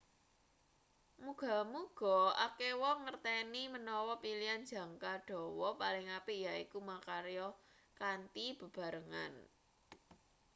muga-muga 1.23 2.15
akeh 2.45 2.73
wong 2.81 2.99
ngerteni 3.05 3.63
manawa 3.73 4.13
pilihan 4.25 4.61
jangka 4.71 5.13
dawa 5.27 5.69
paling 5.81 6.07
apik 6.17 6.39
yaiku 6.45 6.77
makarya 6.89 7.47
kanthi 7.99 8.45
bebarengan 8.59 9.33